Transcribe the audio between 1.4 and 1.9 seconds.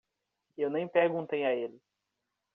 a ele.